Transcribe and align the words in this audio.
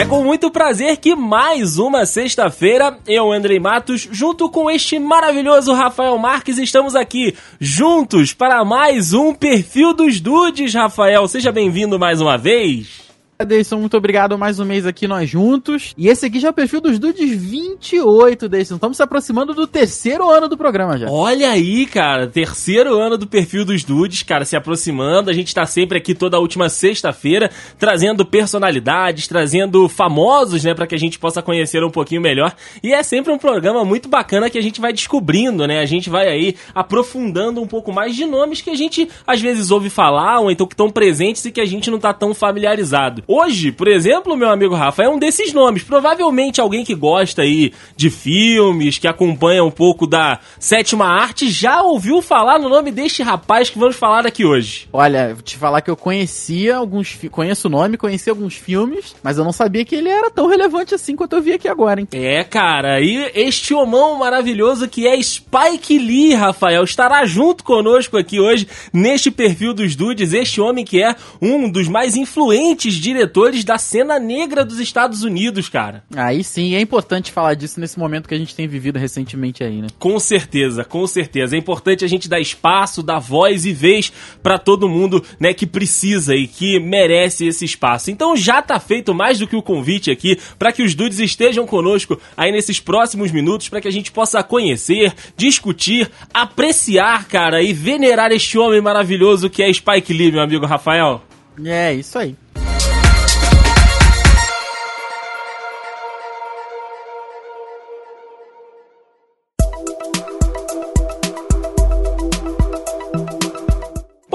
É 0.00 0.06
com 0.06 0.24
muito 0.24 0.50
prazer 0.50 0.96
que 0.96 1.14
mais 1.14 1.76
uma 1.76 2.06
sexta-feira, 2.06 2.96
eu, 3.06 3.30
Andrei 3.30 3.60
Matos, 3.60 4.08
junto 4.10 4.48
com 4.48 4.70
este 4.70 4.98
maravilhoso 4.98 5.74
Rafael 5.74 6.16
Marques, 6.16 6.56
estamos 6.56 6.96
aqui 6.96 7.36
juntos 7.60 8.32
para 8.32 8.64
mais 8.64 9.12
um 9.12 9.34
Perfil 9.34 9.92
dos 9.92 10.18
Dudes, 10.18 10.72
Rafael. 10.72 11.28
Seja 11.28 11.52
bem-vindo 11.52 11.98
mais 11.98 12.18
uma 12.18 12.38
vez. 12.38 13.09
Deison, 13.44 13.78
muito 13.78 13.96
obrigado 13.96 14.36
mais 14.36 14.60
um 14.60 14.66
mês 14.66 14.84
aqui 14.84 15.08
nós 15.08 15.28
juntos. 15.28 15.94
E 15.96 16.08
esse 16.08 16.26
aqui 16.26 16.38
já 16.38 16.48
é 16.48 16.50
o 16.50 16.54
perfil 16.54 16.80
dos 16.80 16.98
Dudes 16.98 17.30
28, 17.30 18.48
Deison. 18.48 18.74
Estamos 18.74 18.96
se 18.98 19.02
aproximando 19.02 19.54
do 19.54 19.66
terceiro 19.66 20.28
ano 20.28 20.46
do 20.46 20.58
programa 20.58 20.98
já. 20.98 21.10
Olha 21.10 21.50
aí, 21.50 21.86
cara, 21.86 22.26
terceiro 22.26 22.98
ano 22.98 23.16
do 23.16 23.26
perfil 23.26 23.64
dos 23.64 23.82
Dudes, 23.82 24.22
cara, 24.22 24.44
se 24.44 24.56
aproximando. 24.56 25.30
A 25.30 25.32
gente 25.32 25.54
tá 25.54 25.64
sempre 25.64 25.96
aqui 25.96 26.14
toda 26.14 26.38
última 26.38 26.68
sexta-feira, 26.68 27.50
trazendo 27.78 28.26
personalidades, 28.26 29.26
trazendo 29.26 29.88
famosos, 29.88 30.62
né, 30.62 30.74
para 30.74 30.86
que 30.86 30.94
a 30.94 30.98
gente 30.98 31.18
possa 31.18 31.40
conhecer 31.40 31.82
um 31.82 31.90
pouquinho 31.90 32.20
melhor. 32.20 32.54
E 32.82 32.92
é 32.92 33.02
sempre 33.02 33.32
um 33.32 33.38
programa 33.38 33.84
muito 33.84 34.08
bacana 34.08 34.50
que 34.50 34.58
a 34.58 34.62
gente 34.62 34.80
vai 34.80 34.92
descobrindo, 34.92 35.66
né? 35.66 35.80
A 35.80 35.86
gente 35.86 36.10
vai 36.10 36.28
aí 36.28 36.56
aprofundando 36.74 37.62
um 37.62 37.66
pouco 37.66 37.90
mais 37.90 38.14
de 38.14 38.26
nomes 38.26 38.60
que 38.60 38.70
a 38.70 38.76
gente 38.76 39.08
às 39.26 39.40
vezes 39.40 39.70
ouve 39.70 39.88
falar, 39.88 40.40
ou 40.40 40.50
então 40.50 40.66
que 40.66 40.74
estão 40.74 40.90
presentes 40.90 41.44
e 41.46 41.50
que 41.50 41.60
a 41.60 41.66
gente 41.66 41.90
não 41.90 41.98
tá 41.98 42.12
tão 42.12 42.34
familiarizado. 42.34 43.22
Hoje, 43.32 43.70
por 43.70 43.86
exemplo, 43.86 44.36
meu 44.36 44.50
amigo 44.50 44.74
Rafa, 44.74 45.04
é 45.04 45.08
um 45.08 45.16
desses 45.16 45.52
nomes. 45.52 45.84
Provavelmente 45.84 46.60
alguém 46.60 46.84
que 46.84 46.96
gosta 46.96 47.42
aí 47.42 47.72
de 47.94 48.10
filmes, 48.10 48.98
que 48.98 49.06
acompanha 49.06 49.62
um 49.62 49.70
pouco 49.70 50.04
da 50.04 50.40
sétima 50.58 51.06
arte, 51.06 51.48
já 51.48 51.80
ouviu 51.80 52.20
falar 52.20 52.58
no 52.58 52.68
nome 52.68 52.90
deste 52.90 53.22
rapaz 53.22 53.70
que 53.70 53.78
vamos 53.78 53.94
falar 53.94 54.26
aqui 54.26 54.44
hoje. 54.44 54.88
Olha, 54.92 55.32
vou 55.32 55.44
te 55.44 55.56
falar 55.56 55.80
que 55.80 55.88
eu 55.88 55.94
conhecia 55.94 56.74
alguns. 56.74 57.16
Conheço 57.30 57.68
o 57.68 57.70
nome, 57.70 57.96
conhecia 57.96 58.32
alguns 58.32 58.56
filmes, 58.56 59.14
mas 59.22 59.38
eu 59.38 59.44
não 59.44 59.52
sabia 59.52 59.84
que 59.84 59.94
ele 59.94 60.08
era 60.08 60.28
tão 60.28 60.48
relevante 60.48 60.96
assim 60.96 61.14
quanto 61.14 61.36
eu 61.36 61.40
vi 61.40 61.52
aqui 61.52 61.68
agora, 61.68 62.00
hein? 62.00 62.08
É, 62.10 62.42
cara, 62.42 63.00
e 63.00 63.30
este 63.36 63.72
homão 63.72 64.18
maravilhoso 64.18 64.88
que 64.88 65.06
é 65.06 65.22
Spike 65.22 65.96
Lee, 66.00 66.34
Rafael, 66.34 66.82
estará 66.82 67.24
junto 67.26 67.62
conosco 67.62 68.16
aqui 68.16 68.40
hoje 68.40 68.66
neste 68.92 69.30
perfil 69.30 69.72
dos 69.72 69.94
Dudes. 69.94 70.32
Este 70.32 70.60
homem 70.60 70.84
que 70.84 71.00
é 71.00 71.14
um 71.40 71.70
dos 71.70 71.86
mais 71.86 72.16
influentes 72.16 72.94
diretores 72.94 73.19
diretores 73.20 73.64
da 73.64 73.76
cena 73.76 74.18
negra 74.18 74.64
dos 74.64 74.80
Estados 74.80 75.22
Unidos, 75.22 75.68
cara. 75.68 76.02
Aí 76.16 76.42
sim, 76.42 76.74
é 76.74 76.80
importante 76.80 77.30
falar 77.30 77.54
disso 77.54 77.78
nesse 77.78 77.98
momento 77.98 78.26
que 78.26 78.34
a 78.34 78.38
gente 78.38 78.54
tem 78.54 78.66
vivido 78.66 78.98
recentemente 78.98 79.62
aí, 79.62 79.82
né? 79.82 79.88
Com 79.98 80.18
certeza, 80.18 80.84
com 80.84 81.06
certeza. 81.06 81.54
É 81.54 81.58
importante 81.58 82.02
a 82.02 82.08
gente 82.08 82.28
dar 82.28 82.40
espaço, 82.40 83.02
dar 83.02 83.18
voz 83.18 83.66
e 83.66 83.72
vez 83.72 84.10
para 84.42 84.58
todo 84.58 84.88
mundo, 84.88 85.22
né, 85.38 85.52
que 85.52 85.66
precisa 85.66 86.34
e 86.34 86.46
que 86.46 86.80
merece 86.80 87.46
esse 87.46 87.64
espaço. 87.64 88.10
Então 88.10 88.34
já 88.34 88.62
tá 88.62 88.80
feito 88.80 89.12
mais 89.12 89.38
do 89.38 89.46
que 89.46 89.56
o 89.56 89.62
convite 89.62 90.10
aqui 90.10 90.38
para 90.58 90.72
que 90.72 90.82
os 90.82 90.94
dudes 90.94 91.18
estejam 91.18 91.66
conosco 91.66 92.18
aí 92.36 92.50
nesses 92.50 92.80
próximos 92.80 93.30
minutos 93.30 93.68
para 93.68 93.82
que 93.82 93.88
a 93.88 93.92
gente 93.92 94.10
possa 94.10 94.42
conhecer, 94.42 95.12
discutir, 95.36 96.10
apreciar, 96.32 97.26
cara, 97.26 97.62
e 97.62 97.74
venerar 97.74 98.32
este 98.32 98.56
homem 98.56 98.80
maravilhoso 98.80 99.50
que 99.50 99.62
é 99.62 99.70
Spike 99.70 100.14
Lee, 100.14 100.32
meu 100.32 100.40
amigo 100.40 100.64
Rafael. 100.64 101.22
É, 101.62 101.92
isso 101.92 102.18
aí. 102.18 102.34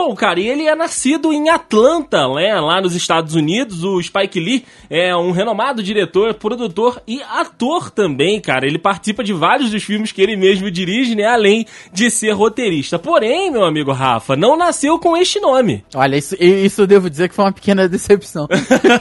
Bom, 0.08 0.14
cara, 0.14 0.40
e 0.40 0.48
ele 0.48 0.68
é 0.68 0.76
nascido 0.76 1.34
em 1.34 1.50
Atlanta, 1.50 2.28
né, 2.36 2.54
lá 2.62 2.80
nos 2.80 2.96
Estados 2.96 3.34
Unidos. 3.34 3.84
O 3.84 4.00
Spike 4.00 4.40
Lee 4.40 4.64
é 4.88 5.16
um 5.16 5.32
renomado 5.32 5.82
diretor, 5.82 6.36
produtor 6.36 7.02
e 7.08 7.24
ator 7.24 7.90
também, 7.90 8.40
cara. 8.40 8.68
Ele 8.68 8.78
participa 8.78 9.24
de 9.24 9.34
vários 9.34 9.72
dos 9.72 9.84
filmes 9.84 10.12
que 10.12 10.22
ele 10.22 10.36
mesmo 10.36 10.70
dirige, 10.70 11.16
né, 11.16 11.26
além 11.26 11.66
de 11.92 12.12
ser 12.12 12.34
roteirista. 12.34 13.00
Porém, 13.00 13.50
meu 13.50 13.64
amigo 13.66 13.92
Rafa, 13.92 14.36
não 14.36 14.56
nasceu 14.56 15.00
com 15.00 15.18
este 15.18 15.40
nome. 15.40 15.84
Olha, 15.96 16.18
isso, 16.18 16.36
isso 16.40 16.84
eu 16.84 16.88
devo 16.88 17.10
dizer 17.10 17.28
que 17.28 17.34
foi 17.34 17.46
uma 17.46 17.52
pequena 17.52 17.90
decepção. 17.90 18.48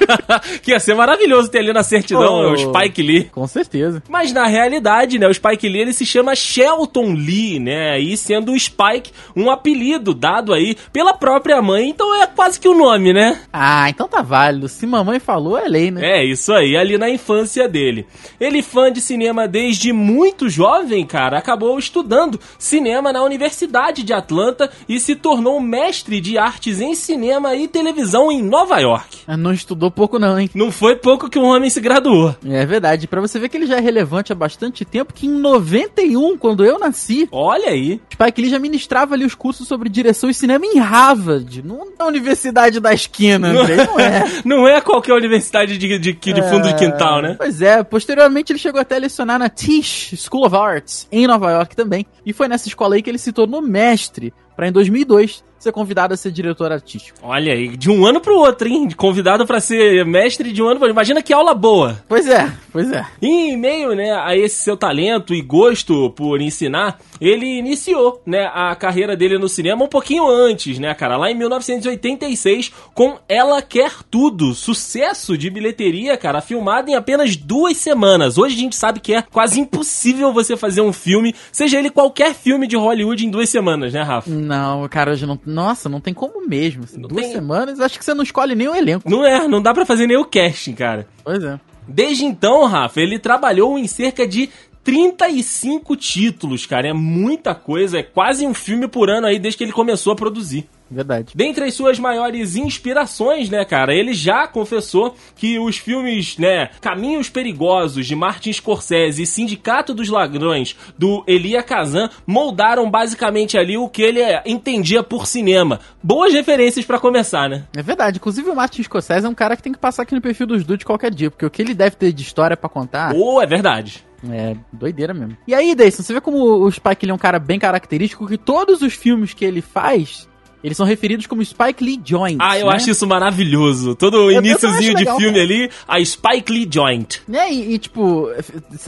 que 0.63 0.71
ia 0.71 0.81
ser 0.81 0.95
maravilhoso 0.95 1.51
ter 1.51 1.59
ali 1.59 1.75
na 1.75 1.83
certidão 1.83 2.47
oh, 2.47 2.53
o 2.53 2.57
Spike 2.57 3.03
Lee. 3.03 3.25
Com 3.25 3.47
certeza. 3.47 4.03
Mas 4.09 4.33
na 4.33 4.47
realidade, 4.47 5.19
né, 5.19 5.29
o 5.29 5.35
Spike 5.35 5.69
Lee 5.69 5.83
ele 5.83 5.93
se 5.93 6.07
chama 6.07 6.35
Shelton 6.35 7.13
Lee, 7.13 7.61
né, 7.61 7.91
aí 7.91 8.17
sendo 8.17 8.53
o 8.53 8.59
Spike 8.59 9.13
um 9.37 9.51
apelido 9.51 10.15
dado 10.15 10.55
aí 10.55 10.75
pela 10.95 11.13
própria 11.13 11.61
mãe, 11.61 11.89
então 11.89 12.15
é 12.23 12.25
quase 12.25 12.61
que 12.61 12.69
o 12.69 12.79
nome, 12.79 13.13
né? 13.13 13.41
Ah, 13.53 13.91
então 13.91 14.07
tá 14.07 14.23
válido. 14.23 14.69
Se 14.69 14.87
mamãe 14.87 15.19
falou, 15.19 15.59
é 15.59 15.67
lei, 15.67 15.91
né? 15.91 16.21
É, 16.21 16.25
isso 16.25 16.53
aí, 16.53 16.77
ali 16.77 16.97
na 16.97 17.11
infância 17.11 17.69
dele. 17.69 18.07
Ele, 18.39 18.63
fã 18.63 18.93
de 18.93 19.01
cinema 19.01 19.49
desde 19.49 19.93
muito 19.93 20.49
jovem, 20.49 21.05
cara, 21.05 21.37
acabou 21.37 21.77
estudando 21.81 22.39
cinema 22.57 23.13
na 23.13 23.25
Universidade 23.25 24.05
de 24.05 24.13
Atlanta 24.13 24.71
e 24.89 25.01
se 25.01 25.17
tornou 25.17 25.59
mestre 25.59 26.21
de 26.21 26.39
artes 26.39 26.81
em 26.81 26.95
cinema 26.95 27.57
e 27.57 27.67
televisão 27.67 28.31
em 28.31 28.41
Nova 28.41 28.79
York. 28.79 29.19
Ah, 29.27 29.37
não 29.37 29.53
estudou 29.53 29.91
pouco, 29.91 30.19
não, 30.19 30.39
hein? 30.39 30.51
Não 30.55 30.71
foi 30.71 30.97
pouco 30.97 31.29
que 31.29 31.39
um 31.39 31.45
homem 31.45 31.71
se 31.71 31.81
graduou. 31.81 32.37
É 32.45 32.65
verdade. 32.67 33.07
Para 33.07 33.21
você 33.21 33.39
ver 33.39 33.49
que 33.49 33.57
ele 33.57 33.67
já 33.67 33.77
é 33.77 33.81
relevante 33.81 34.33
há 34.33 34.35
bastante 34.35 34.85
tempo, 34.85 35.15
que 35.15 35.27
em 35.27 35.31
91, 35.31 36.37
quando 36.37 36.65
eu 36.65 36.79
nasci. 36.79 37.29
Olha 37.33 37.69
aí. 37.69 38.01
Spike 38.13 38.41
Lee 38.41 38.51
já 38.51 38.59
ministrava 38.59 39.15
ali 39.15 39.25
os 39.25 39.35
cursos 39.35 39.67
sobre 39.67 39.89
direção 39.89 40.29
e 40.29 40.35
cinema 40.35 40.65
em 40.65 40.79
Harvard, 40.79 41.63
não 41.63 41.89
na 41.99 42.07
universidade 42.07 42.81
da 42.81 42.93
esquina, 42.93 43.49
André, 43.49 43.77
não 43.87 44.01
é. 44.01 44.25
não 44.45 44.69
é 44.69 44.81
qualquer 44.81 45.15
universidade 45.15 45.77
de, 45.79 45.99
de, 45.99 45.99
de, 45.99 46.13
de 46.13 46.43
fundo 46.43 46.69
é... 46.69 46.73
de 46.73 46.75
quintal, 46.75 47.23
né? 47.23 47.35
Pois 47.39 47.61
é, 47.61 47.83
posteriormente 47.83 48.53
ele 48.53 48.59
chegou 48.59 48.81
até 48.81 48.97
a 48.97 48.99
lecionar 48.99 49.39
na 49.39 49.49
Tisch 49.49 50.15
School 50.17 50.47
of 50.47 50.57
Arts, 50.57 51.09
em 51.11 51.27
Nova 51.27 51.51
York 51.51 51.75
também, 51.75 52.07
e 52.25 52.33
foi 52.33 52.49
nessa 52.49 52.69
escola 52.69 52.95
aí 52.95 53.03
que 53.03 53.11
ele 53.11 53.19
se 53.19 53.33
tornou 53.33 53.61
mestre, 53.61 54.33
para 54.57 54.69
em 54.69 54.73
2002 54.73 55.43
ser 55.65 55.73
convidado 55.73 56.13
a 56.13 56.17
ser 56.17 56.31
diretor 56.31 56.71
artístico. 56.71 57.19
Olha 57.23 57.53
aí, 57.53 57.75
de 57.77 57.91
um 57.91 58.05
ano 58.05 58.21
pro 58.21 58.37
outro, 58.37 58.69
hein? 58.69 58.91
Convidado 58.91 59.47
para 59.47 59.61
ser 59.61 60.05
mestre 60.05 60.53
de 60.53 60.63
um 60.63 60.67
ano 60.67 60.77
pro 60.77 60.85
outro. 60.85 60.95
Imagina 60.95 61.23
que 61.23 61.33
aula 61.33 61.55
boa. 61.55 62.03
Pois 62.07 62.29
é, 62.29 62.53
pois 62.71 62.93
é. 62.93 63.07
E 63.23 63.27
em 63.27 63.57
meio, 63.57 63.95
né, 63.95 64.13
a 64.13 64.37
esse 64.37 64.57
seu 64.57 64.77
talento 64.77 65.35
e 65.35 65.41
gosto 65.41 66.11
por 66.11 66.41
ensinar, 66.43 67.01
ele 67.19 67.47
iniciou, 67.59 68.21
né, 68.27 68.51
a 68.53 68.75
carreira 68.77 69.17
dele 69.17 69.39
no 69.39 69.49
cinema 69.49 69.85
um 69.85 69.89
pouquinho 69.89 70.29
antes, 70.29 70.79
né, 70.79 70.93
cara? 70.95 71.17
Lá 71.17 71.31
em 71.31 71.35
1986, 71.35 72.71
com 72.93 73.19
Ela 73.27 73.63
Quer 73.63 73.93
Tudo. 74.11 74.55
Sucesso 74.55 75.39
de 75.39 75.49
bilheteria, 75.49 76.17
cara, 76.19 76.43
filmado 76.43 76.91
em 76.91 76.95
apenas 76.95 77.37
duas 77.37 77.79
semanas. 77.79 78.37
Hoje 78.37 78.55
a 78.55 78.59
gente 78.59 78.77
sabe 78.77 79.01
que 79.01 79.15
é 79.15 79.23
quase 79.23 79.59
impossível 79.61 80.31
você 80.31 80.59
fazer 80.59 80.83
um 80.83 80.93
filme, 80.93 81.35
seja 81.51 81.79
ele 81.79 81.89
qualquer 81.89 82.35
filme 82.35 82.67
de 82.67 82.77
Hollywood, 82.77 83.25
em 83.25 83.31
duas 83.31 83.49
semanas, 83.49 83.95
né, 83.95 84.03
Rafa? 84.03 84.31
Não, 84.45 84.89
cara, 84.89 85.13
hoje 85.13 85.27
não, 85.27 85.39
nossa, 85.45 85.89
não 85.89 86.01
tem 86.01 86.15
como 86.15 86.47
mesmo. 86.47 86.85
Assim, 86.85 87.01
duas 87.01 87.27
tem... 87.27 87.33
semanas, 87.33 87.81
acho 87.81 87.99
que 87.99 88.05
você 88.05 88.15
não 88.15 88.23
escolhe 88.23 88.55
nem 88.55 88.69
o 88.69 88.75
elenco. 88.75 89.09
Não 89.09 89.25
é, 89.25 89.49
não 89.49 89.63
dá 89.63 89.73
para 89.73 89.87
fazer 89.87 90.07
nem 90.07 90.17
o 90.17 90.25
casting, 90.25 90.75
cara. 90.75 91.07
Pois 91.23 91.43
é. 91.43 91.59
Desde 91.87 92.25
então, 92.25 92.65
Rafa, 92.65 93.01
ele 93.01 93.19
trabalhou 93.19 93.79
em 93.79 93.87
cerca 93.87 94.27
de 94.27 94.49
35 94.83 95.97
títulos, 95.97 96.67
cara. 96.67 96.89
É 96.89 96.93
muita 96.93 97.55
coisa, 97.55 97.99
é 97.99 98.03
quase 98.03 98.47
um 98.47 98.55
filme 98.55 98.87
por 98.87 99.11
ano 99.11 99.27
aí 99.27 99.39
desde 99.39 99.59
que 99.59 99.65
ele 99.65 99.73
começou 99.73 100.13
a 100.13 100.17
produzir. 100.17 100.69
Verdade. 100.91 101.33
Dentre 101.35 101.65
as 101.65 101.75
suas 101.75 101.99
maiores 101.99 102.57
inspirações, 102.57 103.49
né, 103.49 103.65
cara, 103.65 103.95
ele 103.95 104.13
já 104.13 104.47
confessou 104.47 105.15
que 105.35 105.59
os 105.59 105.79
filmes, 105.79 106.37
né, 106.39 106.71
Caminhos 106.81 107.29
Perigosos 107.29 108.07
de 108.07 108.15
Martin 108.15 108.53
Scorsese 108.53 109.23
e 109.23 109.27
Sindicato 109.27 109.95
dos 109.95 110.09
Ladrões 110.09 110.77
do 110.99 111.25
Elia 111.27 111.63
Kazan 111.63 112.11
moldaram 112.27 112.91
basicamente 112.91 113.57
ali 113.57 113.77
o 113.77 113.89
que 113.89 114.03
ele 114.03 114.21
entendia 114.47 115.03
por 115.03 115.27
cinema. 115.27 115.81
Boas 116.03 116.33
referências 116.33 116.85
para 116.85 116.99
começar, 116.99 117.49
né? 117.49 117.65
É 117.77 117.83
verdade. 117.83 118.19
Inclusive 118.19 118.49
o 118.51 118.55
Martin 118.55 118.83
Scorsese 118.83 119.27
é 119.27 119.29
um 119.29 119.35
cara 119.35 119.57
que 119.57 119.63
tem 119.63 119.73
que 119.73 119.79
passar 119.79 120.03
aqui 120.03 120.15
no 120.15 120.21
perfil 120.21 120.47
dos 120.47 120.65
dudes 120.65 120.85
qualquer 120.85 121.13
dia, 121.13 121.31
porque 121.31 121.47
o 121.47 121.51
que 121.51 121.63
ele 121.63 121.75
deve 121.75 121.97
ter 121.97 122.13
de 122.13 122.23
história 122.23 122.57
para 122.57 122.69
contar. 122.69 123.13
Oh, 123.15 123.41
é 123.41 123.47
verdade. 123.47 124.05
É, 124.31 124.57
doideira 124.73 125.13
mesmo. 125.13 125.37
E 125.47 125.55
aí, 125.55 125.75
Dayson, 125.75 126.03
você 126.03 126.15
vê 126.15 126.21
como 126.21 126.39
o 126.39 126.71
Spike 126.71 127.05
ele 127.05 127.13
é 127.13 127.15
um 127.15 127.19
cara 127.19 127.39
bem 127.39 127.59
característico 127.59 128.27
que 128.27 128.39
todos 128.39 128.81
os 128.81 128.95
filmes 128.95 129.35
que 129.35 129.45
ele 129.45 129.61
faz 129.61 130.29
eles 130.65 130.79
são 130.79 130.87
referidos 130.87 131.27
como 131.27 131.45
Spike 131.45 131.85
Lee 131.85 132.01
Joint. 132.03 132.39
Ah, 132.41 132.59
eu 132.59 132.69
né? 132.69 132.77
acho 132.77 132.91
isso 132.91 133.07
maravilhoso. 133.07 133.95
Todo 133.95 134.33
iníciozinho 134.33 134.95
de 134.95 135.05
filme 135.17 135.39
ali, 135.39 135.71
a 135.87 136.03
Spike 136.03 136.51
Lee 136.51 136.67
Joint. 136.69 137.21
Né, 137.29 137.53
e, 137.53 137.75
e, 137.75 137.79
tipo, 137.79 138.29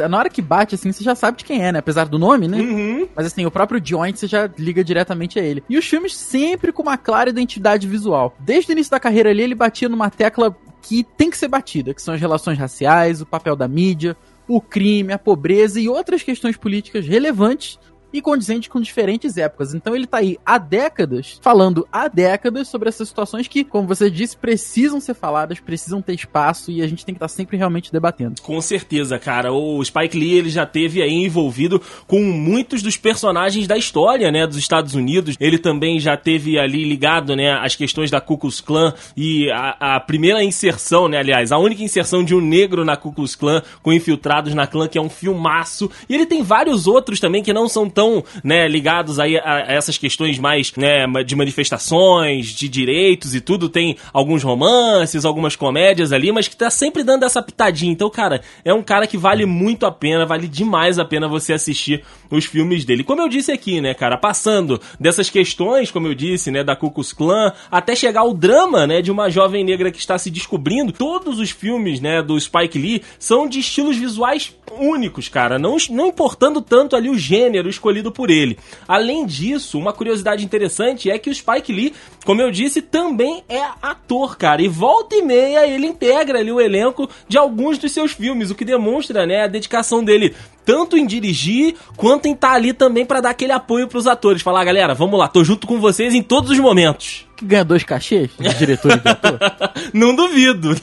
na 0.08 0.18
hora 0.18 0.30
que 0.30 0.40
bate, 0.40 0.74
assim, 0.74 0.90
você 0.90 1.04
já 1.04 1.14
sabe 1.14 1.36
de 1.36 1.44
quem 1.44 1.62
é, 1.62 1.70
né? 1.70 1.80
Apesar 1.80 2.06
do 2.06 2.18
nome, 2.18 2.48
né? 2.48 2.58
Uhum. 2.58 3.06
Mas 3.14 3.26
assim, 3.26 3.44
o 3.44 3.50
próprio 3.50 3.78
Joint 3.84 4.18
você 4.18 4.26
já 4.26 4.48
liga 4.58 4.82
diretamente 4.82 5.38
a 5.38 5.42
ele. 5.42 5.62
E 5.68 5.76
os 5.76 5.84
filmes 5.84 6.16
sempre 6.16 6.72
com 6.72 6.82
uma 6.82 6.96
clara 6.96 7.28
identidade 7.28 7.86
visual. 7.86 8.34
Desde 8.40 8.70
o 8.70 8.72
início 8.72 8.90
da 8.90 8.98
carreira 8.98 9.28
ali, 9.28 9.42
ele 9.42 9.54
batia 9.54 9.88
numa 9.88 10.08
tecla 10.08 10.56
que 10.80 11.04
tem 11.04 11.28
que 11.28 11.36
ser 11.36 11.48
batida, 11.48 11.92
que 11.92 12.00
são 12.00 12.14
as 12.14 12.20
relações 12.20 12.58
raciais, 12.58 13.20
o 13.20 13.26
papel 13.26 13.54
da 13.54 13.68
mídia, 13.68 14.16
o 14.48 14.62
crime, 14.62 15.12
a 15.12 15.18
pobreza 15.18 15.78
e 15.78 15.88
outras 15.88 16.22
questões 16.22 16.56
políticas 16.56 17.06
relevantes 17.06 17.78
e 18.12 18.22
condizente 18.22 18.68
com 18.68 18.80
diferentes 18.80 19.36
épocas. 19.36 19.74
Então 19.74 19.94
ele 19.94 20.06
tá 20.06 20.18
aí 20.18 20.38
há 20.44 20.58
décadas, 20.58 21.38
falando 21.42 21.86
há 21.90 22.08
décadas 22.08 22.68
sobre 22.68 22.88
essas 22.88 23.08
situações 23.08 23.48
que, 23.48 23.64
como 23.64 23.86
você 23.86 24.10
disse, 24.10 24.36
precisam 24.36 25.00
ser 25.00 25.14
faladas, 25.14 25.60
precisam 25.60 26.00
ter 26.00 26.14
espaço 26.14 26.70
e 26.70 26.82
a 26.82 26.86
gente 26.86 27.04
tem 27.04 27.14
que 27.14 27.18
estar 27.18 27.28
tá 27.28 27.34
sempre 27.34 27.56
realmente 27.56 27.92
debatendo. 27.92 28.40
Com 28.42 28.60
certeza, 28.60 29.18
cara. 29.18 29.52
O 29.52 29.84
Spike 29.84 30.18
Lee 30.18 30.34
ele 30.34 30.50
já 30.50 30.66
teve 30.66 31.02
aí 31.02 31.12
envolvido 31.12 31.80
com 32.06 32.20
muitos 32.22 32.82
dos 32.82 32.96
personagens 32.96 33.66
da 33.66 33.76
história, 33.76 34.30
né, 34.30 34.46
dos 34.46 34.56
Estados 34.56 34.94
Unidos. 34.94 35.36
Ele 35.40 35.58
também 35.58 35.98
já 35.98 36.16
teve 36.16 36.58
ali 36.58 36.84
ligado, 36.84 37.36
né, 37.36 37.52
às 37.52 37.74
questões 37.74 38.10
da 38.10 38.20
Ku 38.20 38.38
Klux 38.38 38.60
Klan 38.60 38.94
e 39.16 39.50
a, 39.50 39.96
a 39.96 40.00
primeira 40.00 40.42
inserção, 40.42 41.08
né, 41.08 41.18
aliás, 41.18 41.52
a 41.52 41.58
única 41.58 41.82
inserção 41.82 42.24
de 42.24 42.34
um 42.34 42.40
negro 42.40 42.84
na 42.84 42.96
Ku 42.96 43.12
Klux 43.12 43.34
Klan 43.34 43.62
com 43.82 43.92
infiltrados 43.92 44.54
na 44.54 44.66
clã, 44.66 44.88
que 44.88 44.98
é 44.98 45.00
um 45.00 45.10
filmaço. 45.10 45.90
E 46.08 46.14
ele 46.14 46.26
tem 46.26 46.42
vários 46.42 46.86
outros 46.86 47.20
também 47.20 47.42
que 47.42 47.52
não 47.52 47.68
são 47.68 47.88
tão, 47.96 48.22
né, 48.44 48.68
ligados 48.68 49.18
aí 49.18 49.38
a, 49.38 49.54
a 49.54 49.72
essas 49.72 49.96
questões 49.96 50.38
mais, 50.38 50.70
né, 50.76 51.06
de 51.24 51.34
manifestações, 51.34 52.48
de 52.48 52.68
direitos 52.68 53.34
e 53.34 53.40
tudo. 53.40 53.70
Tem 53.70 53.96
alguns 54.12 54.42
romances, 54.42 55.24
algumas 55.24 55.56
comédias 55.56 56.12
ali, 56.12 56.30
mas 56.30 56.46
que 56.46 56.54
tá 56.54 56.68
sempre 56.68 57.02
dando 57.02 57.24
essa 57.24 57.40
pitadinha. 57.40 57.90
Então, 57.90 58.10
cara, 58.10 58.42
é 58.62 58.74
um 58.74 58.82
cara 58.82 59.06
que 59.06 59.16
vale 59.16 59.46
muito 59.46 59.86
a 59.86 59.90
pena, 59.90 60.26
vale 60.26 60.46
demais 60.46 60.98
a 60.98 61.06
pena 61.06 61.26
você 61.26 61.54
assistir 61.54 62.04
os 62.30 62.44
filmes 62.44 62.84
dele. 62.84 63.02
Como 63.02 63.22
eu 63.22 63.28
disse 63.30 63.50
aqui, 63.50 63.80
né, 63.80 63.94
cara, 63.94 64.18
passando 64.18 64.78
dessas 65.00 65.30
questões, 65.30 65.90
como 65.90 66.06
eu 66.06 66.14
disse, 66.14 66.50
né, 66.50 66.62
da 66.62 66.76
Ku 66.76 66.90
Klux 66.90 67.14
Klan, 67.14 67.52
até 67.70 67.96
chegar 67.96 68.20
ao 68.20 68.34
drama, 68.34 68.86
né, 68.86 69.00
de 69.00 69.10
uma 69.10 69.30
jovem 69.30 69.64
negra 69.64 69.90
que 69.90 69.98
está 69.98 70.18
se 70.18 70.30
descobrindo. 70.30 70.92
Todos 70.92 71.38
os 71.38 71.50
filmes, 71.50 71.98
né, 71.98 72.22
do 72.22 72.38
Spike 72.38 72.78
Lee 72.78 73.02
são 73.18 73.48
de 73.48 73.60
estilos 73.60 73.96
visuais 73.96 74.54
únicos, 74.78 75.28
cara, 75.28 75.58
não, 75.58 75.76
não 75.88 76.08
importando 76.08 76.60
tanto 76.60 76.96
ali 76.96 77.08
o 77.08 77.16
gênero 77.16 77.68
escolhido 77.86 78.10
por 78.10 78.30
ele. 78.30 78.58
Além 78.88 79.24
disso, 79.24 79.78
uma 79.78 79.92
curiosidade 79.92 80.44
interessante 80.44 81.10
é 81.10 81.18
que 81.18 81.30
o 81.30 81.34
Spike 81.34 81.72
Lee, 81.72 81.94
como 82.24 82.42
eu 82.42 82.50
disse, 82.50 82.82
também 82.82 83.44
é 83.48 83.62
ator, 83.80 84.36
cara, 84.36 84.60
e 84.60 84.68
volta 84.68 85.14
e 85.14 85.22
meia 85.22 85.66
ele 85.66 85.86
integra 85.86 86.40
ali 86.40 86.50
o 86.50 86.60
elenco 86.60 87.08
de 87.28 87.38
alguns 87.38 87.78
dos 87.78 87.92
seus 87.92 88.12
filmes, 88.12 88.50
o 88.50 88.54
que 88.54 88.64
demonstra, 88.64 89.24
né, 89.24 89.44
a 89.44 89.46
dedicação 89.46 90.04
dele 90.04 90.34
tanto 90.64 90.96
em 90.96 91.06
dirigir 91.06 91.76
quanto 91.96 92.26
em 92.26 92.32
estar 92.32 92.48
tá 92.48 92.54
ali 92.54 92.72
também 92.72 93.06
para 93.06 93.20
dar 93.20 93.30
aquele 93.30 93.52
apoio 93.52 93.86
pros 93.86 94.08
atores. 94.08 94.42
Falar, 94.42 94.64
galera, 94.64 94.94
vamos 94.94 95.16
lá, 95.16 95.28
tô 95.28 95.44
junto 95.44 95.64
com 95.64 95.78
vocês 95.78 96.12
em 96.12 96.22
todos 96.22 96.50
os 96.50 96.58
momentos. 96.58 97.24
Que 97.36 97.44
ganha 97.44 97.64
dois 97.64 97.84
cachês 97.84 98.30
de 98.36 98.52
diretor 98.54 98.90
e 98.90 98.98
de 98.98 99.08
ator? 99.08 99.38
Não 99.94 100.16
duvido. 100.16 100.74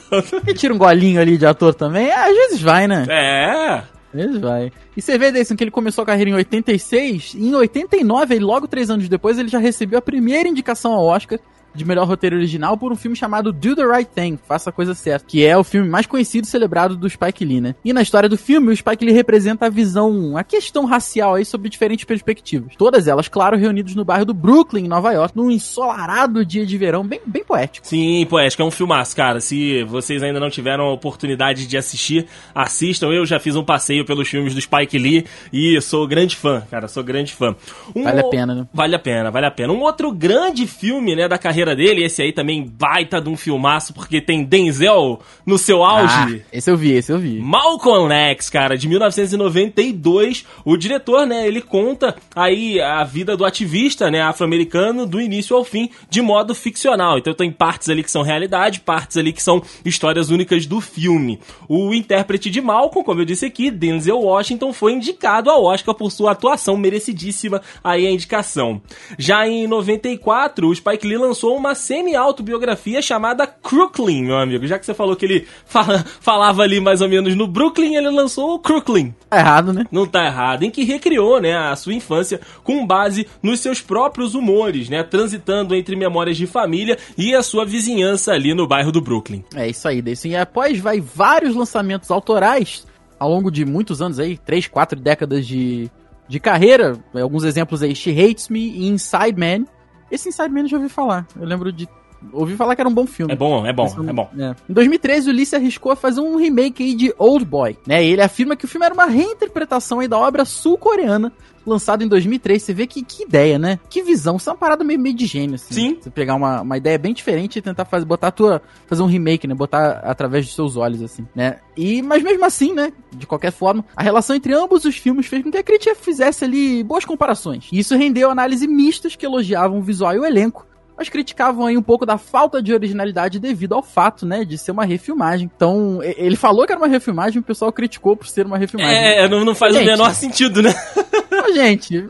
E 0.46 0.54
tira 0.54 0.72
um 0.72 0.78
golinho 0.78 1.20
ali 1.20 1.36
de 1.36 1.44
ator 1.44 1.74
também? 1.74 2.06
É, 2.06 2.14
às 2.14 2.34
vezes 2.34 2.62
vai, 2.62 2.88
né? 2.88 3.04
É. 3.10 3.82
Vezes 4.14 4.38
vai. 4.38 4.70
E 4.96 5.02
você 5.02 5.18
vê, 5.18 5.32
Deison, 5.32 5.56
que 5.56 5.64
ele 5.64 5.72
começou 5.72 6.02
a 6.02 6.06
carreira 6.06 6.30
em 6.30 6.34
86, 6.34 7.34
e 7.34 7.48
em 7.48 7.54
89, 7.54 8.34
ele, 8.36 8.44
logo 8.44 8.68
três 8.68 8.88
anos 8.88 9.08
depois, 9.08 9.38
ele 9.38 9.48
já 9.48 9.58
recebeu 9.58 9.98
a 9.98 10.02
primeira 10.02 10.48
indicação 10.48 10.92
ao 10.92 11.04
Oscar 11.04 11.40
de 11.74 11.84
melhor 11.84 12.06
roteiro 12.06 12.36
original 12.36 12.76
por 12.76 12.92
um 12.92 12.96
filme 12.96 13.16
chamado 13.16 13.52
Do 13.52 13.74
the 13.74 13.84
Right 13.84 14.10
Thing, 14.14 14.38
Faça 14.46 14.70
a 14.70 14.72
Coisa 14.72 14.94
Certa, 14.94 15.26
que 15.26 15.44
é 15.44 15.56
o 15.56 15.64
filme 15.64 15.88
mais 15.88 16.06
conhecido 16.06 16.44
e 16.44 16.48
celebrado 16.48 16.96
do 16.96 17.08
Spike 17.08 17.44
Lee, 17.44 17.60
né? 17.60 17.74
E 17.84 17.92
na 17.92 18.02
história 18.02 18.28
do 18.28 18.36
filme, 18.36 18.72
o 18.72 18.76
Spike 18.76 19.04
Lee 19.04 19.14
representa 19.14 19.66
a 19.66 19.68
visão, 19.68 20.36
a 20.36 20.44
questão 20.44 20.84
racial 20.84 21.34
aí 21.34 21.44
sobre 21.44 21.68
diferentes 21.68 22.04
perspectivas. 22.04 22.74
Todas 22.76 23.08
elas, 23.08 23.28
claro, 23.28 23.56
reunidas 23.56 23.94
no 23.94 24.04
bairro 24.04 24.24
do 24.24 24.34
Brooklyn, 24.34 24.84
em 24.84 24.88
Nova 24.88 25.12
York, 25.12 25.36
num 25.36 25.50
ensolarado 25.50 26.44
dia 26.44 26.64
de 26.64 26.78
verão, 26.78 27.04
bem, 27.04 27.20
bem 27.26 27.44
poético. 27.44 27.86
Sim, 27.86 28.26
poético, 28.28 28.62
é 28.62 28.64
um 28.64 28.70
filmaço, 28.70 29.16
cara. 29.16 29.40
Se 29.40 29.82
vocês 29.84 30.22
ainda 30.22 30.38
não 30.38 30.50
tiveram 30.50 30.84
a 30.84 30.92
oportunidade 30.92 31.66
de 31.66 31.76
assistir, 31.76 32.26
assistam. 32.54 33.08
Eu 33.08 33.26
já 33.26 33.38
fiz 33.38 33.56
um 33.56 33.64
passeio 33.64 34.04
pelos 34.04 34.28
filmes 34.28 34.54
do 34.54 34.60
Spike 34.60 34.98
Lee 34.98 35.24
e 35.52 35.80
sou 35.80 36.06
grande 36.06 36.36
fã, 36.36 36.62
cara, 36.70 36.88
sou 36.88 37.02
grande 37.02 37.32
fã. 37.32 37.54
Um 37.94 38.04
vale 38.04 38.20
a 38.20 38.28
pena, 38.28 38.54
né? 38.54 38.66
Vale 38.72 38.94
a 38.94 38.98
pena, 38.98 39.30
vale 39.30 39.46
a 39.46 39.50
pena. 39.50 39.72
Um 39.72 39.80
outro 39.80 40.12
grande 40.12 40.66
filme, 40.66 41.16
né, 41.16 41.28
da 41.28 41.38
carreira 41.38 41.63
carreira 41.64 41.74
dele. 41.74 42.04
Esse 42.04 42.22
aí 42.22 42.32
também 42.32 42.62
baita 42.62 43.20
de 43.20 43.28
um 43.28 43.36
filmaço, 43.36 43.94
porque 43.94 44.20
tem 44.20 44.44
Denzel 44.44 45.20
no 45.46 45.56
seu 45.56 45.82
auge. 45.82 46.42
Ah, 46.44 46.48
esse 46.52 46.70
eu 46.70 46.76
vi, 46.76 46.92
esse 46.92 47.10
eu 47.10 47.18
vi. 47.18 47.40
Malcolm 47.40 48.12
X, 48.12 48.50
cara, 48.50 48.76
de 48.76 48.86
1992. 48.86 50.44
O 50.64 50.76
diretor, 50.76 51.26
né, 51.26 51.46
ele 51.46 51.62
conta 51.62 52.14
aí 52.36 52.80
a 52.80 53.02
vida 53.04 53.36
do 53.36 53.44
ativista, 53.44 54.10
né, 54.10 54.20
afro-americano 54.20 55.06
do 55.06 55.20
início 55.20 55.56
ao 55.56 55.64
fim, 55.64 55.88
de 56.10 56.20
modo 56.20 56.54
ficcional. 56.54 57.18
Então 57.18 57.32
tem 57.32 57.50
partes 57.50 57.88
ali 57.88 58.02
que 58.02 58.10
são 58.10 58.22
realidade, 58.22 58.80
partes 58.80 59.16
ali 59.16 59.32
que 59.32 59.42
são 59.42 59.62
histórias 59.84 60.30
únicas 60.30 60.66
do 60.66 60.80
filme. 60.80 61.40
O 61.68 61.94
intérprete 61.94 62.50
de 62.50 62.60
Malcolm, 62.60 63.04
como 63.04 63.20
eu 63.20 63.24
disse 63.24 63.46
aqui, 63.46 63.70
Denzel 63.70 64.20
Washington, 64.20 64.72
foi 64.72 64.92
indicado 64.92 65.50
ao 65.50 65.64
Oscar 65.64 65.94
por 65.94 66.10
sua 66.10 66.32
atuação 66.32 66.76
merecidíssima 66.76 67.62
aí 67.82 68.06
a 68.06 68.10
indicação. 68.10 68.80
Já 69.18 69.46
em 69.46 69.66
94, 69.66 70.68
o 70.68 70.74
Spike 70.74 71.06
Lee 71.06 71.16
lançou 71.16 71.53
uma 71.56 71.74
semi-autobiografia 71.74 73.00
chamada 73.02 73.46
Crooklyn, 73.46 74.24
meu 74.24 74.36
amigo. 74.36 74.66
Já 74.66 74.78
que 74.78 74.86
você 74.86 74.94
falou 74.94 75.16
que 75.16 75.24
ele 75.24 75.46
fala, 75.64 76.04
falava 76.20 76.62
ali 76.62 76.80
mais 76.80 77.00
ou 77.00 77.08
menos 77.08 77.34
no 77.34 77.46
Brooklyn, 77.46 77.96
ele 77.96 78.10
lançou 78.10 78.54
o 78.54 78.58
Crooklyn. 78.58 79.14
Tá 79.28 79.38
errado, 79.38 79.72
né? 79.72 79.84
Não 79.90 80.06
tá 80.06 80.24
errado. 80.26 80.62
Em 80.62 80.70
que 80.70 80.84
recriou, 80.84 81.40
né, 81.40 81.56
a 81.56 81.76
sua 81.76 81.94
infância 81.94 82.40
com 82.62 82.86
base 82.86 83.26
nos 83.42 83.60
seus 83.60 83.80
próprios 83.80 84.34
humores, 84.34 84.88
né? 84.88 85.02
Transitando 85.02 85.74
entre 85.74 85.96
memórias 85.96 86.36
de 86.36 86.46
família 86.46 86.98
e 87.16 87.34
a 87.34 87.42
sua 87.42 87.64
vizinhança 87.64 88.32
ali 88.32 88.54
no 88.54 88.66
bairro 88.66 88.92
do 88.92 89.00
Brooklyn. 89.00 89.44
É 89.54 89.68
isso 89.68 89.86
aí, 89.88 90.00
Deison. 90.00 90.28
E 90.28 90.36
após 90.36 90.78
vai 90.78 91.00
vários 91.00 91.54
lançamentos 91.54 92.10
autorais 92.10 92.86
ao 93.18 93.30
longo 93.30 93.50
de 93.50 93.64
muitos 93.64 94.02
anos 94.02 94.18
aí, 94.18 94.36
três, 94.36 94.66
quatro 94.66 94.98
décadas 94.98 95.46
de, 95.46 95.90
de 96.28 96.40
carreira, 96.40 96.98
alguns 97.14 97.44
exemplos 97.44 97.82
aí, 97.82 97.94
She 97.94 98.10
Hates 98.10 98.48
Me 98.48 98.60
e 98.60 98.88
Inside 98.88 99.34
Man, 99.38 99.66
esse 100.14 100.28
Inside 100.28 100.48
Man 100.48 100.60
eu 100.60 100.68
já 100.68 100.76
ouvi 100.76 100.88
falar. 100.88 101.26
Eu 101.36 101.44
lembro 101.44 101.72
de 101.72 101.88
ouvi 102.32 102.56
falar 102.56 102.74
que 102.74 102.80
era 102.80 102.88
um 102.88 102.94
bom 102.94 103.06
filme. 103.06 103.32
É 103.32 103.36
bom, 103.36 103.66
é 103.66 103.72
bom, 103.72 103.86
é 104.08 104.12
bom. 104.12 104.30
É. 104.38 104.54
Em 104.68 104.72
2013, 104.72 105.30
o 105.30 105.32
Lee 105.32 105.46
se 105.46 105.56
arriscou 105.56 105.92
a 105.92 105.96
fazer 105.96 106.20
um 106.20 106.36
remake 106.36 106.82
aí 106.82 106.94
de 106.94 107.14
Old 107.18 107.44
Boy, 107.44 107.76
né? 107.86 108.04
Ele 108.04 108.22
afirma 108.22 108.56
que 108.56 108.64
o 108.64 108.68
filme 108.68 108.84
era 108.84 108.94
uma 108.94 109.06
reinterpretação 109.06 110.00
aí 110.00 110.08
da 110.08 110.18
obra 110.18 110.44
sul-coreana 110.44 111.32
lançado 111.66 112.02
em 112.02 112.08
2003. 112.08 112.62
Você 112.62 112.74
vê 112.74 112.86
que, 112.86 113.02
que 113.02 113.24
ideia, 113.24 113.58
né? 113.58 113.78
Que 113.88 114.02
visão. 114.02 114.36
Isso 114.36 114.48
é 114.48 114.52
uma 114.52 114.58
parada 114.58 114.84
meio, 114.84 114.98
meio 114.98 115.14
de 115.14 115.26
gênio, 115.26 115.54
assim. 115.54 115.74
Sim. 115.74 115.98
Você 116.00 116.10
pegar 116.10 116.34
uma, 116.34 116.62
uma 116.62 116.76
ideia 116.76 116.98
bem 116.98 117.12
diferente 117.12 117.58
e 117.58 117.62
tentar 117.62 117.84
fazer, 117.84 118.04
botar 118.04 118.28
a 118.28 118.32
tua, 118.32 118.62
fazer 118.86 119.02
um 119.02 119.06
remake, 119.06 119.46
né? 119.46 119.54
Botar 119.54 120.00
através 120.04 120.46
dos 120.46 120.54
seus 120.54 120.76
olhos, 120.76 121.02
assim, 121.02 121.26
né? 121.34 121.58
E, 121.76 122.02
mas 122.02 122.22
mesmo 122.22 122.44
assim, 122.44 122.72
né? 122.72 122.92
De 123.12 123.26
qualquer 123.26 123.52
forma, 123.52 123.84
a 123.96 124.02
relação 124.02 124.36
entre 124.36 124.52
ambos 124.52 124.84
os 124.84 124.96
filmes 124.96 125.26
fez 125.26 125.42
com 125.42 125.50
que 125.50 125.58
a 125.58 125.62
crítica 125.62 125.94
fizesse 125.94 126.44
ali 126.44 126.82
boas 126.82 127.04
comparações. 127.04 127.68
E 127.72 127.78
isso 127.78 127.96
rendeu 127.96 128.30
análise 128.30 128.66
mistas 128.66 129.16
que 129.16 129.26
elogiavam 129.26 129.78
o 129.78 129.82
visual 129.82 130.14
e 130.14 130.18
o 130.18 130.24
elenco, 130.24 130.66
mas 130.96 131.08
criticavam 131.08 131.66
aí 131.66 131.76
um 131.76 131.82
pouco 131.82 132.06
da 132.06 132.18
falta 132.18 132.62
de 132.62 132.72
originalidade 132.72 133.38
devido 133.38 133.74
ao 133.74 133.82
fato, 133.82 134.26
né, 134.26 134.44
de 134.44 134.56
ser 134.58 134.72
uma 134.72 134.84
refilmagem. 134.84 135.50
Então, 135.54 136.00
ele 136.02 136.36
falou 136.36 136.66
que 136.66 136.72
era 136.72 136.80
uma 136.80 136.88
refilmagem, 136.88 137.40
o 137.40 137.44
pessoal 137.44 137.72
criticou 137.72 138.16
por 138.16 138.26
ser 138.26 138.46
uma 138.46 138.58
refilmagem. 138.58 138.96
É, 138.96 139.28
não, 139.28 139.44
não 139.44 139.54
faz 139.54 139.74
gente, 139.74 139.84
o 139.84 139.90
menor 139.90 140.14
sentido, 140.14 140.62
né? 140.62 140.74
gente, 141.54 142.08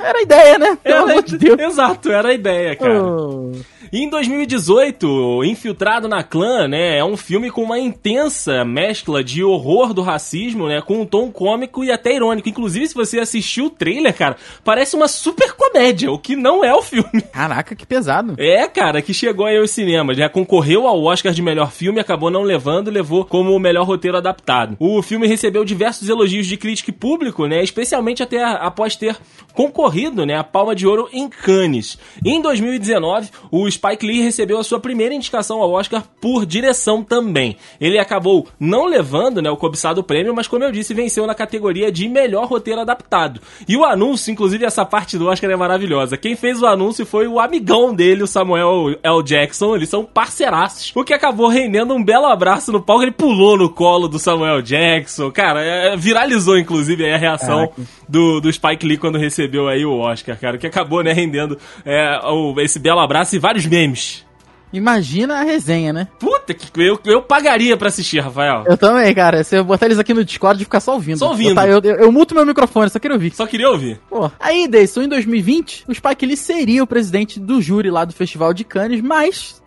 era 0.00 0.18
a 0.18 0.22
ideia, 0.22 0.58
né? 0.58 0.78
Pelo 0.82 0.96
era, 0.96 1.12
amor 1.12 1.22
de 1.22 1.38
Deus. 1.38 1.60
Exato, 1.60 2.10
era 2.10 2.28
a 2.28 2.34
ideia, 2.34 2.76
cara. 2.76 3.02
Oh. 3.02 3.52
Em 3.94 4.08
2018, 4.08 5.44
Infiltrado 5.44 6.08
na 6.08 6.24
Clã, 6.24 6.66
né, 6.66 6.96
é 6.96 7.04
um 7.04 7.14
filme 7.14 7.50
com 7.50 7.62
uma 7.62 7.78
intensa 7.78 8.64
mescla 8.64 9.22
de 9.22 9.44
horror 9.44 9.92
do 9.92 10.00
racismo, 10.00 10.66
né, 10.66 10.80
com 10.80 11.02
um 11.02 11.04
tom 11.04 11.30
cômico 11.30 11.84
e 11.84 11.92
até 11.92 12.14
irônico. 12.14 12.48
Inclusive, 12.48 12.88
se 12.88 12.94
você 12.94 13.20
assistiu 13.20 13.66
o 13.66 13.70
trailer, 13.70 14.14
cara, 14.14 14.36
parece 14.64 14.96
uma 14.96 15.06
super 15.08 15.52
comédia, 15.52 16.10
o 16.10 16.18
que 16.18 16.34
não 16.34 16.64
é 16.64 16.72
o 16.72 16.80
filme. 16.80 17.20
Caraca, 17.30 17.76
que 17.76 17.84
pesado. 17.84 18.11
É, 18.38 18.66
cara, 18.68 19.00
que 19.00 19.14
chegou 19.14 19.46
aí 19.46 19.56
aos 19.56 19.70
cinemas, 19.70 20.16
já 20.16 20.28
concorreu 20.28 20.86
ao 20.86 21.02
Oscar 21.02 21.32
de 21.32 21.40
melhor 21.40 21.70
filme, 21.72 22.00
acabou 22.00 22.30
não 22.30 22.42
levando, 22.42 22.90
levou 22.90 23.24
como 23.24 23.54
o 23.54 23.58
melhor 23.58 23.86
roteiro 23.86 24.16
adaptado. 24.16 24.76
O 24.78 25.00
filme 25.00 25.26
recebeu 25.26 25.64
diversos 25.64 26.08
elogios 26.08 26.46
de 26.46 26.56
crítica 26.56 26.90
e 26.90 26.94
público, 26.94 27.46
né, 27.46 27.62
especialmente 27.62 28.22
até 28.22 28.42
após 28.42 28.96
ter 28.96 29.16
concorrido, 29.54 30.26
né, 30.26 30.36
a 30.36 30.44
Palma 30.44 30.74
de 30.74 30.86
Ouro 30.86 31.08
em 31.12 31.28
Cannes. 31.28 31.98
Em 32.24 32.40
2019, 32.40 33.30
o 33.50 33.70
Spike 33.70 34.06
Lee 34.06 34.22
recebeu 34.22 34.58
a 34.58 34.64
sua 34.64 34.80
primeira 34.80 35.14
indicação 35.14 35.60
ao 35.60 35.72
Oscar 35.72 36.04
por 36.20 36.44
direção 36.44 37.02
também. 37.02 37.56
Ele 37.80 37.98
acabou 37.98 38.46
não 38.58 38.86
levando 38.86 39.40
né, 39.40 39.50
o 39.50 39.56
cobiçado 39.56 40.02
prêmio, 40.02 40.34
mas 40.34 40.48
como 40.48 40.64
eu 40.64 40.72
disse, 40.72 40.94
venceu 40.94 41.26
na 41.26 41.34
categoria 41.34 41.90
de 41.90 42.08
melhor 42.08 42.46
roteiro 42.46 42.80
adaptado. 42.80 43.40
E 43.68 43.76
o 43.76 43.84
anúncio, 43.84 44.30
inclusive 44.30 44.64
essa 44.64 44.84
parte 44.84 45.16
do 45.16 45.28
Oscar 45.28 45.50
é 45.50 45.56
maravilhosa. 45.56 46.16
Quem 46.16 46.36
fez 46.36 46.60
o 46.60 46.66
anúncio 46.66 47.06
foi 47.06 47.26
o 47.26 47.40
amigão 47.40 47.94
dele, 47.94 48.01
o 48.22 48.26
Samuel 48.26 48.96
L. 49.02 49.22
Jackson. 49.22 49.76
Eles 49.76 49.88
são 49.88 50.04
parceiraços. 50.04 50.92
O 50.94 51.04
que 51.04 51.14
acabou 51.14 51.48
rendendo 51.48 51.94
um 51.94 52.02
belo 52.02 52.26
abraço 52.26 52.72
no 52.72 52.82
palco. 52.82 53.02
Ele 53.02 53.12
pulou 53.12 53.56
no 53.56 53.68
colo 53.68 54.08
do 54.08 54.18
Samuel 54.18 54.62
Jackson. 54.62 55.30
Cara, 55.30 55.62
é, 55.62 55.96
viralizou 55.96 56.58
inclusive 56.58 57.10
a 57.10 57.16
reação 57.16 57.72
do, 58.08 58.40
do 58.40 58.52
Spike 58.52 58.86
Lee 58.86 58.96
quando 58.96 59.18
recebeu 59.18 59.68
aí 59.68 59.84
o 59.84 59.98
Oscar, 59.98 60.38
cara. 60.38 60.58
Que 60.58 60.66
acabou, 60.66 61.02
né, 61.02 61.12
rendendo 61.12 61.58
é, 61.84 62.20
o, 62.24 62.58
esse 62.60 62.78
belo 62.78 63.00
abraço 63.00 63.36
e 63.36 63.38
vários 63.38 63.66
memes. 63.66 64.24
Imagina 64.72 65.40
a 65.40 65.42
resenha, 65.42 65.92
né? 65.92 66.08
Puta 66.18 66.54
que 66.54 66.68
eu, 66.80 66.98
eu 67.04 67.22
pagaria 67.22 67.76
pra 67.76 67.88
assistir, 67.88 68.20
Rafael. 68.20 68.64
Eu 68.66 68.76
também, 68.76 69.14
cara. 69.14 69.44
Se 69.44 69.56
eu 69.56 69.64
botar 69.64 69.86
eles 69.86 69.98
aqui 69.98 70.14
no 70.14 70.24
Discord 70.24 70.62
e 70.62 70.64
ficar 70.64 70.80
só 70.80 70.94
ouvindo. 70.94 71.18
Só 71.18 71.28
ouvindo. 71.28 71.60
Eu, 71.60 71.80
eu, 71.80 71.96
eu, 71.96 72.12
muto 72.12 72.34
meu 72.34 72.46
microfone, 72.46 72.88
só 72.88 72.98
queria 72.98 73.14
ouvir. 73.14 73.34
Só 73.34 73.46
queria 73.46 73.68
ouvir. 73.68 74.00
Pô. 74.08 74.30
Aí, 74.40 74.66
Deison, 74.66 75.02
em 75.02 75.08
2020, 75.08 75.84
o 75.88 75.94
Spike 75.94 76.24
Lee 76.24 76.36
seria 76.36 76.82
o 76.82 76.86
presidente 76.86 77.38
do 77.38 77.60
júri 77.60 77.90
lá 77.90 78.04
do 78.04 78.14
Festival 78.14 78.54
de 78.54 78.64
Cannes, 78.64 79.02
mas, 79.02 79.62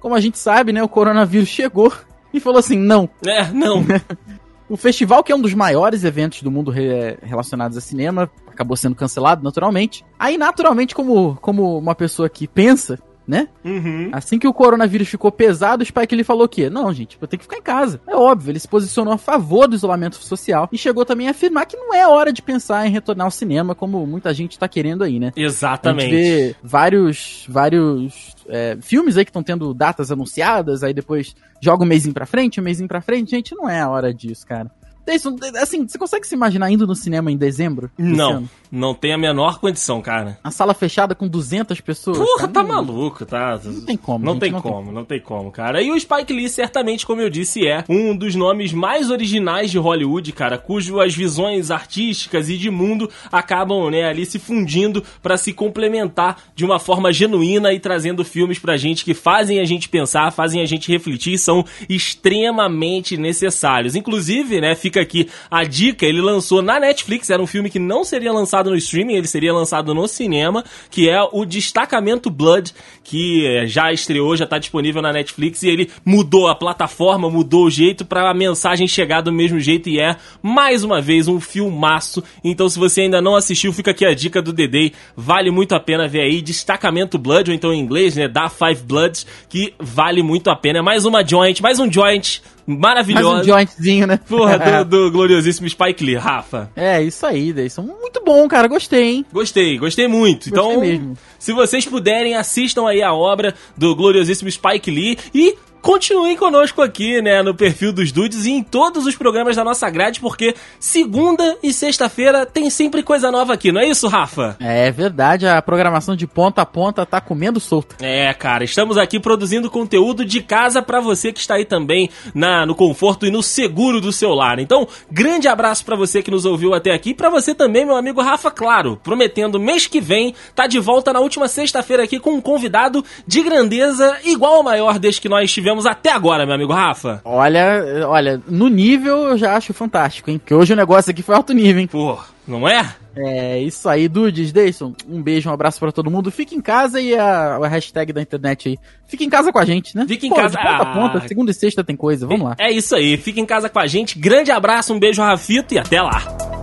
como 0.00 0.14
a 0.14 0.20
gente 0.20 0.38
sabe, 0.38 0.72
né, 0.72 0.82
o 0.82 0.88
coronavírus 0.88 1.48
chegou 1.48 1.92
e 2.34 2.40
falou 2.40 2.58
assim, 2.58 2.76
não. 2.76 3.08
É, 3.24 3.48
não. 3.52 3.84
o 4.68 4.76
festival, 4.76 5.22
que 5.22 5.30
é 5.30 5.36
um 5.36 5.40
dos 5.40 5.54
maiores 5.54 6.02
eventos 6.02 6.42
do 6.42 6.50
mundo 6.50 6.70
re 6.70 7.16
relacionados 7.22 7.76
a 7.76 7.80
cinema, 7.80 8.28
acabou 8.48 8.76
sendo 8.76 8.96
cancelado, 8.96 9.44
naturalmente. 9.44 10.04
Aí, 10.18 10.36
naturalmente, 10.36 10.94
como, 10.94 11.36
como 11.40 11.78
uma 11.78 11.94
pessoa 11.94 12.28
que 12.28 12.48
pensa, 12.48 12.98
né? 13.26 13.48
Uhum. 13.64 14.10
Assim 14.12 14.38
que 14.38 14.46
o 14.46 14.52
coronavírus 14.52 15.08
ficou 15.08 15.30
pesado, 15.30 15.82
o 15.82 15.86
Spike 15.86 16.14
ele 16.14 16.24
falou 16.24 16.48
que 16.48 16.68
não, 16.68 16.92
gente, 16.92 17.18
eu 17.20 17.28
tenho 17.28 17.38
que 17.38 17.44
ficar 17.44 17.58
em 17.58 17.62
casa. 17.62 18.00
É 18.06 18.14
óbvio, 18.14 18.50
ele 18.50 18.58
se 18.58 18.68
posicionou 18.68 19.14
a 19.14 19.18
favor 19.18 19.68
do 19.68 19.74
isolamento 19.74 20.16
social 20.16 20.68
e 20.72 20.78
chegou 20.78 21.04
também 21.04 21.28
a 21.28 21.30
afirmar 21.30 21.66
que 21.66 21.76
não 21.76 21.94
é 21.94 22.06
hora 22.06 22.32
de 22.32 22.42
pensar 22.42 22.86
em 22.86 22.90
retornar 22.90 23.26
ao 23.26 23.30
cinema, 23.30 23.74
como 23.74 24.06
muita 24.06 24.32
gente 24.34 24.58
tá 24.58 24.68
querendo 24.68 25.04
aí, 25.04 25.18
né? 25.18 25.32
Exatamente. 25.36 26.06
A 26.06 26.10
gente 26.10 26.20
vê 26.20 26.56
vários, 26.62 27.46
vários 27.48 28.34
é, 28.48 28.76
filmes 28.80 29.16
aí 29.16 29.24
que 29.24 29.30
estão 29.30 29.42
tendo 29.42 29.72
datas 29.72 30.10
anunciadas, 30.10 30.82
aí 30.82 30.92
depois 30.92 31.34
joga 31.60 31.84
um 31.84 31.86
mêsinho 31.86 32.14
pra 32.14 32.26
frente, 32.26 32.60
um 32.60 32.64
mêsinho 32.64 32.88
pra 32.88 33.00
frente. 33.00 33.30
Gente, 33.30 33.54
não 33.54 33.68
é 33.68 33.80
a 33.80 33.88
hora 33.88 34.12
disso, 34.12 34.46
cara. 34.46 34.70
Isso, 35.06 35.34
assim, 35.60 35.86
você 35.86 35.98
consegue 35.98 36.26
se 36.26 36.34
imaginar 36.34 36.70
indo 36.70 36.86
no 36.86 36.94
cinema 36.94 37.30
em 37.30 37.36
dezembro? 37.36 37.90
Não, 37.98 38.30
ano? 38.30 38.50
não 38.70 38.94
tem 38.94 39.12
a 39.12 39.18
menor 39.18 39.58
condição, 39.58 40.00
cara. 40.00 40.38
A 40.44 40.50
sala 40.50 40.74
fechada 40.74 41.14
com 41.14 41.26
200 41.26 41.80
pessoas? 41.80 42.18
Porra, 42.18 42.46
tá 42.46 42.62
não... 42.62 42.68
maluco, 42.68 43.26
tá? 43.26 43.60
Não 43.64 43.80
tem 43.80 43.96
como. 43.96 44.24
Não 44.24 44.32
gente, 44.34 44.42
tem 44.42 44.52
não 44.52 44.62
como, 44.62 44.84
tem. 44.84 44.94
não 44.94 45.04
tem 45.04 45.20
como, 45.20 45.50
cara. 45.50 45.82
E 45.82 45.90
o 45.90 45.98
Spike 45.98 46.32
Lee, 46.32 46.48
certamente, 46.48 47.04
como 47.04 47.20
eu 47.20 47.28
disse, 47.28 47.66
é 47.66 47.84
um 47.88 48.16
dos 48.16 48.34
nomes 48.36 48.72
mais 48.72 49.10
originais 49.10 49.70
de 49.70 49.78
Hollywood, 49.78 50.32
cara, 50.32 50.56
cujo 50.56 51.00
as 51.00 51.14
visões 51.14 51.70
artísticas 51.70 52.48
e 52.48 52.56
de 52.56 52.70
mundo 52.70 53.10
acabam, 53.30 53.90
né, 53.90 54.04
ali 54.04 54.24
se 54.24 54.38
fundindo 54.38 55.02
para 55.20 55.36
se 55.36 55.52
complementar 55.52 56.38
de 56.54 56.64
uma 56.64 56.78
forma 56.78 57.12
genuína 57.12 57.72
e 57.72 57.80
trazendo 57.80 58.24
filmes 58.24 58.58
pra 58.58 58.76
gente 58.76 59.04
que 59.04 59.14
fazem 59.14 59.58
a 59.58 59.64
gente 59.64 59.88
pensar, 59.88 60.30
fazem 60.30 60.62
a 60.62 60.66
gente 60.66 60.90
refletir, 60.90 61.38
são 61.38 61.64
extremamente 61.88 63.16
necessários. 63.16 63.96
Inclusive, 63.96 64.60
né, 64.60 64.74
fica 64.74 64.91
aqui 64.98 65.28
a 65.50 65.64
dica, 65.64 66.06
ele 66.06 66.20
lançou 66.20 66.62
na 66.62 66.78
Netflix, 66.80 67.30
era 67.30 67.42
um 67.42 67.46
filme 67.46 67.70
que 67.70 67.78
não 67.78 68.04
seria 68.04 68.32
lançado 68.32 68.70
no 68.70 68.76
streaming, 68.76 69.14
ele 69.14 69.26
seria 69.26 69.52
lançado 69.52 69.94
no 69.94 70.06
cinema, 70.08 70.64
que 70.90 71.08
é 71.08 71.20
o 71.32 71.44
Destacamento 71.44 72.30
Blood, 72.30 72.72
que 73.04 73.46
eh, 73.46 73.66
já 73.66 73.92
estreou, 73.92 74.36
já 74.36 74.46
tá 74.46 74.58
disponível 74.58 75.02
na 75.02 75.12
Netflix 75.12 75.62
e 75.62 75.68
ele 75.68 75.90
mudou 76.04 76.48
a 76.48 76.54
plataforma, 76.54 77.28
mudou 77.30 77.66
o 77.66 77.70
jeito 77.70 78.04
para 78.04 78.30
a 78.30 78.34
mensagem 78.34 78.86
chegar 78.86 79.20
do 79.20 79.32
mesmo 79.32 79.58
jeito 79.60 79.88
e 79.88 80.00
é 80.00 80.16
mais 80.42 80.84
uma 80.84 81.00
vez 81.00 81.28
um 81.28 81.40
filmaço. 81.40 82.22
Então 82.44 82.68
se 82.68 82.78
você 82.78 83.02
ainda 83.02 83.20
não 83.20 83.36
assistiu, 83.36 83.72
fica 83.72 83.90
aqui 83.90 84.04
a 84.04 84.14
dica 84.14 84.40
do 84.40 84.52
Dedei, 84.52 84.92
vale 85.16 85.50
muito 85.50 85.74
a 85.74 85.80
pena 85.80 86.08
ver 86.08 86.20
aí 86.20 86.40
Destacamento 86.40 87.18
Blood 87.18 87.50
ou 87.50 87.54
então 87.54 87.72
em 87.72 87.80
inglês, 87.80 88.16
né, 88.16 88.28
da 88.28 88.48
Five 88.48 88.82
Bloods, 88.82 89.26
que 89.48 89.74
vale 89.78 90.22
muito 90.22 90.50
a 90.50 90.56
pena. 90.56 90.78
É 90.78 90.82
mais 90.82 91.04
uma 91.04 91.26
joint, 91.26 91.60
mais 91.60 91.78
um 91.78 91.90
joint 91.90 92.42
maravilhosa. 92.66 93.28
Mais 93.28 93.46
um 93.46 93.50
jointzinho, 93.50 94.06
né? 94.06 94.18
Porra, 94.28 94.84
do, 94.84 94.84
do 95.06 95.10
gloriosíssimo 95.10 95.68
Spike 95.68 96.04
Lee, 96.04 96.16
Rafa. 96.16 96.70
É, 96.76 97.02
isso 97.02 97.26
aí, 97.26 97.52
Deison. 97.52 97.82
Muito 97.82 98.22
bom, 98.24 98.46
cara. 98.48 98.68
Gostei, 98.68 99.04
hein? 99.04 99.26
Gostei, 99.32 99.78
gostei 99.78 100.08
muito. 100.08 100.50
Gostei 100.50 100.72
então, 100.72 100.80
mesmo. 100.80 101.18
se 101.38 101.52
vocês 101.52 101.84
puderem, 101.84 102.34
assistam 102.34 102.88
aí 102.88 103.02
a 103.02 103.12
obra 103.12 103.54
do 103.76 103.94
gloriosíssimo 103.94 104.50
Spike 104.50 104.90
Lee 104.90 105.18
e 105.34 105.56
continuem 105.82 106.36
conosco 106.36 106.80
aqui, 106.80 107.20
né, 107.20 107.42
no 107.42 107.54
perfil 107.54 107.92
dos 107.92 108.12
Dudes 108.12 108.46
e 108.46 108.52
em 108.52 108.62
todos 108.62 109.04
os 109.04 109.16
programas 109.16 109.56
da 109.56 109.64
nossa 109.64 109.90
grade, 109.90 110.20
porque 110.20 110.54
segunda 110.78 111.58
e 111.60 111.72
sexta-feira 111.72 112.46
tem 112.46 112.70
sempre 112.70 113.02
coisa 113.02 113.30
nova 113.32 113.52
aqui, 113.52 113.72
não 113.72 113.80
é 113.80 113.88
isso, 113.88 114.06
Rafa? 114.06 114.56
É 114.60 114.90
verdade, 114.92 115.46
a 115.46 115.60
programação 115.60 116.14
de 116.14 116.26
ponta 116.26 116.62
a 116.62 116.66
ponta 116.66 117.04
tá 117.04 117.20
comendo 117.20 117.58
solta. 117.58 117.96
É, 118.00 118.32
cara, 118.32 118.62
estamos 118.62 118.96
aqui 118.96 119.18
produzindo 119.18 119.68
conteúdo 119.68 120.24
de 120.24 120.40
casa 120.40 120.80
para 120.80 121.00
você 121.00 121.32
que 121.32 121.40
está 121.40 121.56
aí 121.56 121.64
também 121.64 122.08
na, 122.32 122.64
no 122.64 122.76
conforto 122.76 123.26
e 123.26 123.30
no 123.30 123.42
seguro 123.42 124.00
do 124.00 124.12
seu 124.12 124.30
lar. 124.30 124.60
Então, 124.60 124.86
grande 125.10 125.48
abraço 125.48 125.84
para 125.84 125.96
você 125.96 126.22
que 126.22 126.30
nos 126.30 126.44
ouviu 126.44 126.74
até 126.74 126.92
aqui, 126.92 127.12
para 127.12 127.28
você 127.28 127.54
também, 127.54 127.84
meu 127.84 127.96
amigo 127.96 128.22
Rafa, 128.22 128.52
claro, 128.52 129.00
prometendo 129.02 129.58
mês 129.58 129.88
que 129.88 130.00
vem 130.00 130.34
tá 130.54 130.68
de 130.68 130.78
volta 130.78 131.12
na 131.12 131.18
última 131.18 131.48
sexta-feira 131.48 132.04
aqui 132.04 132.20
com 132.20 132.34
um 132.34 132.40
convidado 132.40 133.04
de 133.26 133.42
grandeza 133.42 134.16
igual 134.24 134.54
ao 134.54 134.62
maior 134.62 134.98
desde 134.98 135.20
que 135.20 135.28
nós 135.28 135.52
tivemos 135.52 135.71
até 135.86 136.10
agora, 136.10 136.46
meu 136.46 136.54
amigo 136.54 136.72
Rafa. 136.72 137.20
Olha, 137.24 138.06
olha, 138.08 138.40
no 138.48 138.68
nível 138.68 139.28
eu 139.28 139.38
já 139.38 139.56
acho 139.56 139.72
fantástico, 139.72 140.30
hein? 140.30 140.38
Porque 140.38 140.54
hoje 140.54 140.72
o 140.72 140.76
negócio 140.76 141.10
aqui 141.10 141.22
foi 141.22 141.34
alto 141.34 141.52
nível, 141.52 141.80
hein? 141.80 141.86
Pô, 141.86 142.18
não 142.46 142.68
é? 142.68 142.94
É 143.14 143.58
isso 143.58 143.88
aí, 143.88 144.08
Dudes, 144.08 144.52
Deison. 144.52 144.94
Um 145.08 145.22
beijo, 145.22 145.50
um 145.50 145.52
abraço 145.52 145.78
para 145.78 145.92
todo 145.92 146.10
mundo. 146.10 146.30
Fique 146.30 146.54
em 146.54 146.60
casa 146.60 147.00
e 147.00 147.14
a, 147.14 147.56
a, 147.56 147.68
hashtag 147.68 148.12
da 148.12 148.22
internet 148.22 148.70
aí. 148.70 148.78
Fique 149.06 149.24
em 149.24 149.28
casa 149.28 149.52
com 149.52 149.58
a 149.58 149.64
gente, 149.64 149.96
né? 149.96 150.06
Fique 150.08 150.26
em 150.26 150.30
Pô, 150.30 150.36
casa. 150.36 150.56
De 150.56 150.62
ponta 150.62 150.82
a 150.82 150.94
ponta, 150.94 151.28
segunda 151.28 151.50
e 151.50 151.54
sexta 151.54 151.84
tem 151.84 151.96
coisa, 151.96 152.26
vamos 152.26 152.46
lá. 152.46 152.56
É 152.58 152.70
isso 152.70 152.94
aí, 152.94 153.16
fique 153.16 153.40
em 153.40 153.46
casa 153.46 153.68
com 153.68 153.78
a 153.78 153.86
gente. 153.86 154.18
Grande 154.18 154.50
abraço, 154.50 154.94
um 154.94 154.98
beijo, 154.98 155.20
Rafito, 155.20 155.74
e 155.74 155.78
até 155.78 156.00
lá. 156.00 156.61